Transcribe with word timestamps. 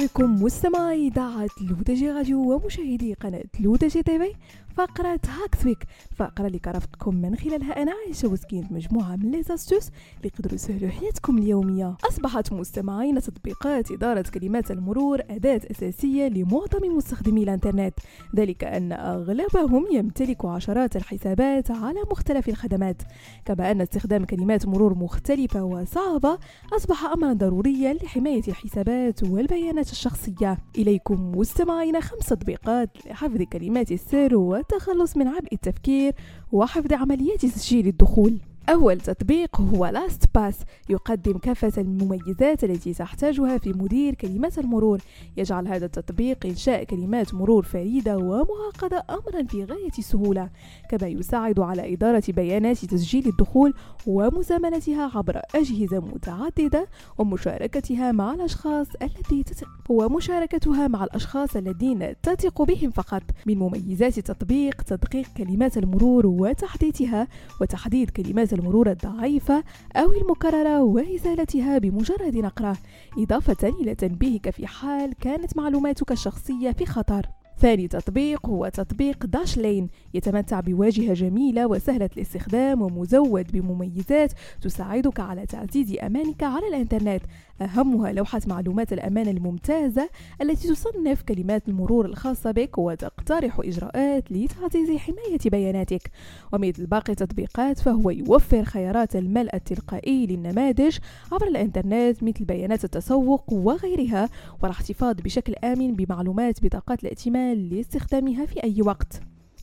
إليكم 0.00 0.42
مستمعي 0.42 1.08
إذاعة 1.08 1.48
لودجي 1.60 2.10
راديو 2.10 2.54
ومشاهدي 2.54 3.14
قناة 3.14 3.44
لودجي 3.60 4.02
تيفي 4.02 4.32
فقرة 4.80 5.20
Hacks 5.42 5.66
Week 5.66 5.86
الفقرة 6.12 6.46
اللي 6.46 6.58
كنرافقكم 6.58 7.14
من 7.14 7.36
خلالها 7.36 7.82
أنا 7.82 7.92
عايشة 7.92 8.28
وسكينت 8.28 8.72
مجموعة 8.72 9.16
من 9.16 9.30
les 9.30 9.42
astuces 9.42 9.88
اللي 10.16 10.30
يقدروا 10.34 10.54
يسهلوا 10.54 10.90
حياتكم 10.90 11.38
اليومية. 11.38 11.96
أصبحت 12.08 12.52
مستمعين 12.52 13.20
تطبيقات 13.20 13.90
إدارة 13.90 14.24
كلمات 14.34 14.70
المرور 14.70 15.20
أداة 15.30 15.60
أساسية 15.70 16.28
لمعظم 16.28 16.96
مستخدمي 16.96 17.42
الإنترنت. 17.42 17.94
ذلك 18.36 18.64
أن 18.64 18.92
أغلبهم 18.92 19.86
يمتلك 19.92 20.44
عشرات 20.44 20.96
الحسابات 20.96 21.70
على 21.70 22.00
مختلف 22.10 22.48
الخدمات. 22.48 23.02
كما 23.44 23.70
أن 23.70 23.80
استخدام 23.80 24.24
كلمات 24.24 24.66
مرور 24.66 24.94
مختلفة 24.94 25.62
وصعبة 25.62 26.38
أصبح 26.72 27.04
أمرا 27.04 27.32
ضروريا 27.32 27.92
لحماية 27.94 28.42
الحسابات 28.48 29.22
والبيانات 29.22 29.92
الشخصية. 29.92 30.58
إليكم 30.78 31.32
مستمعين 31.38 32.00
خمس 32.00 32.26
تطبيقات 32.26 33.06
لحفظ 33.06 33.42
كلمات 33.42 33.92
السر 33.92 34.34
والتخلص 34.72 35.16
من 35.16 35.28
عبء 35.28 35.52
التفكير 35.52 36.12
وحفظ 36.52 36.92
عمليات 36.92 37.42
تسجيل 37.46 37.86
الدخول. 37.86 38.38
أول 38.68 39.00
تطبيق 39.00 39.60
هو 39.60 39.86
لاست 39.86 40.24
باس 40.34 40.56
يقدم 40.88 41.38
كافة 41.38 41.82
المميزات 41.82 42.64
التي 42.64 42.92
تحتاجها 42.94 43.58
في 43.58 43.72
مدير 43.72 44.14
كلمات 44.14 44.58
المرور. 44.58 45.00
يجعل 45.36 45.68
هذا 45.68 45.86
التطبيق 45.86 46.46
إنشاء 46.46 46.84
كلمات 46.84 47.34
مرور 47.34 47.62
فريدة 47.62 48.18
ومعقدة 48.18 49.04
أمرا 49.10 49.42
في 49.48 49.64
غاية 49.64 49.90
السهولة 49.98 50.50
كما 50.90 51.08
يساعد 51.08 51.60
على 51.60 51.94
إدارة 51.94 52.22
بيانات 52.28 52.84
تسجيل 52.84 53.26
الدخول 53.28 53.74
ومزامنتها 54.06 55.10
عبر 55.14 55.40
أجهزة 55.54 56.00
متعددة 56.00 56.88
ومشاركتها 57.18 58.12
مع 58.12 58.34
الأشخاص 58.34 58.86
التي 59.02 59.42
تثق 59.42 59.68
ومشاركتها 59.88 60.88
مع 60.88 61.04
الأشخاص 61.04 61.56
الذين 61.56 62.14
تثق 62.22 62.62
بهم 62.62 62.90
فقط. 62.90 63.22
من 63.46 63.58
مميزات 63.58 64.18
التطبيق 64.18 64.82
تدقيق 64.82 65.26
كلمات 65.36 65.76
المرور 65.78 66.26
وتحديثها 66.26 67.28
وتحديد 67.60 68.10
كلمات 68.10 68.49
المرور 68.52 68.90
الضعيفة 68.90 69.64
أو 69.96 70.12
المكررة 70.12 70.82
وإزالتها 70.82 71.78
بمجرد 71.78 72.36
نقرة. 72.36 72.76
إضافة 73.18 73.68
إلى 73.68 73.94
تنبيهك 73.94 74.50
في 74.50 74.66
حال 74.66 75.14
كانت 75.14 75.56
معلوماتك 75.56 76.12
الشخصية 76.12 76.72
في 76.72 76.86
خطر. 76.86 77.39
ثاني 77.60 77.88
تطبيق 77.88 78.46
هو 78.46 78.68
تطبيق 78.68 79.26
داش 79.26 79.58
لين 79.58 79.88
يتمتع 80.14 80.60
بواجهة 80.60 81.14
جميلة 81.14 81.66
وسهلة 81.66 82.10
الاستخدام 82.16 82.82
ومزود 82.82 83.52
بمميزات 83.52 84.32
تساعدك 84.62 85.20
على 85.20 85.46
تعزيز 85.46 85.96
أمانك 86.02 86.42
على 86.42 86.68
الإنترنت. 86.68 87.22
أهمها 87.60 88.12
لوحة 88.12 88.40
معلومات 88.46 88.92
الأمان 88.92 89.28
الممتازة 89.28 90.10
التي 90.42 90.68
تصنف 90.68 91.22
كلمات 91.22 91.68
المرور 91.68 92.06
الخاصة 92.06 92.50
بك 92.50 92.78
وتقترح 92.78 93.60
إجراءات 93.64 94.32
لتعزيز 94.32 94.90
حماية 94.96 95.38
بياناتك. 95.46 96.10
ومثل 96.52 96.86
باقي 96.86 97.12
التطبيقات 97.12 97.78
فهو 97.78 98.10
يوفر 98.10 98.64
خيارات 98.64 99.16
الملء 99.16 99.54
التلقائي 99.54 100.26
للنماذج 100.26 100.98
عبر 101.32 101.46
الإنترنت 101.46 102.22
مثل 102.22 102.44
بيانات 102.44 102.84
التسوق 102.84 103.52
وغيرها 103.52 104.28
والإحتفاظ 104.62 105.14
بشكل 105.14 105.54
آمن 105.64 105.94
بمعلومات 105.94 106.64
بطاقات 106.64 107.02
الائتمان 107.02 107.49
لاستخدامها 107.54 108.46
في 108.46 108.64
أي 108.64 108.82
وقت. 108.82 109.20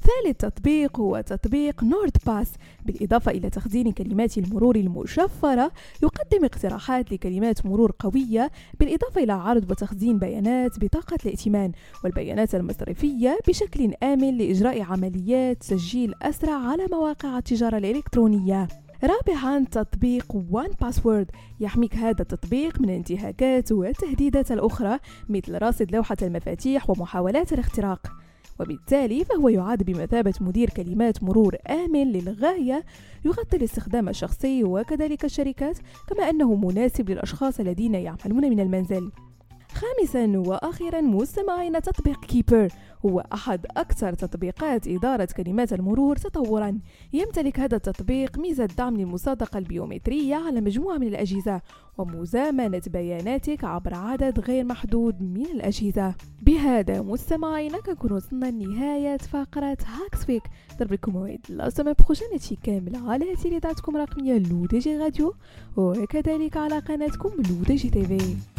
ثالث 0.08 0.38
تطبيق 0.38 1.00
هو 1.00 1.22
تطبيق 1.22 1.84
نورد 1.84 2.18
باس. 2.26 2.54
بالإضافة 2.86 3.32
إلى 3.32 3.50
تخزين 3.50 3.92
كلمات 3.92 4.38
المرور 4.38 4.76
المشفرة 4.76 5.72
يقدم 6.04 6.46
اقتراحات 6.46 7.12
لكلمات 7.12 7.66
مرور 7.66 7.92
قوية. 8.00 8.52
بالإضافة 8.80 9.24
إلى 9.24 9.34
عرض 9.34 9.72
وتخزين 9.72 10.20
بيانات 10.20 10.80
بطاقة 10.80 11.18
الائتمان 11.26 11.72
والبيانات 12.04 12.56
المصرفية 12.56 13.40
بشكل 13.48 13.94
آمن 14.04 14.38
لإجراء 14.38 14.82
عمليات 14.82 15.58
تسجيل 15.58 16.14
أسرع 16.22 16.54
على 16.54 16.88
مواقع 16.92 17.38
التجارة 17.38 17.78
الإلكترونية. 17.78 18.68
رابعا 19.04 19.66
تطبيق 19.72 20.26
وان 20.52 20.72
باسورد 20.82 21.32
يحميك 21.60 21.96
هذا 21.96 22.22
التطبيق 22.22 22.82
من 22.82 22.90
الانتهاكات 22.90 23.72
والتهديدات 23.72 24.52
الأخرى 24.52 25.00
مثل 25.30 25.58
راصد 25.58 25.92
لوحة 25.92 26.18
المفاتيح 26.22 26.90
ومحاولات 26.90 27.54
الاختراق. 27.54 28.08
وبالتالي 28.60 29.26
فهو 29.26 29.50
يعد 29.50 29.84
بمثابة 29.84 30.34
مدير 30.42 30.70
كلمات 30.70 31.24
مرور 31.24 31.56
آمن 31.70 32.12
للغاية 32.12 32.86
يغطي 33.26 33.58
الاستخدام 33.58 34.10
الشخصي 34.10 34.64
وكذلك 34.64 35.26
الشركات 35.26 35.78
كما 36.08 36.30
أنه 36.30 36.56
مناسب 36.56 37.10
للأشخاص 37.10 37.60
الذين 37.60 37.96
يعملون 37.96 38.50
من 38.50 38.60
المنزل. 38.60 39.12
خامسا 39.78 40.40
وأخيرا 40.50 41.02
مستمعين 41.02 41.82
تطبيق 41.82 42.20
كيبر. 42.20 42.68
هو 43.06 43.20
أحد 43.34 43.66
أكثر 43.78 44.14
تطبيقات 44.14 44.88
إدارة 44.88 45.28
كلمات 45.38 45.74
المرور 45.74 46.16
تطورا. 46.16 46.80
يمتلك 47.14 47.60
هذا 47.60 47.76
التطبيق 47.76 48.38
ميزة 48.38 48.66
دعم 48.66 48.98
للمصادقة 48.98 49.58
البيومترية 49.58 50.36
على 50.36 50.62
مجموعة 50.62 50.98
من 50.98 51.08
الأجهزة 51.08 51.62
ومزامنة 51.98 52.82
بياناتك 52.88 53.64
عبر 53.64 53.94
عدد 53.94 54.40
غير 54.40 54.66
محدود 54.66 55.22
من 55.22 55.46
الأجهزة. 55.46 56.14
بهذا 56.42 57.02
مستمعينا 57.02 57.80
كنكون 57.80 58.12
وصلنا 58.12 58.52
لنهاية 58.52 59.18
فقرة 59.18 59.78
Hacks 59.86 60.30
Week 60.30 60.44
نضربكم 60.80 61.12
موعد 61.12 61.40
la 61.50 61.70
semaine 61.70 61.94
prochaine 61.94 62.28
هادشي 62.32 62.56
كامل 62.64 62.96
على 62.96 63.36
إذاعتكم 63.36 64.06
لودجي 64.68 64.98
راديو 64.98 65.34
وكذلك 65.78 66.58
على 66.58 66.80
قناتكم 66.80 67.30
لو 67.30 67.64
دي 67.68 67.76
جي 67.76 67.90
تيفي 67.90 68.57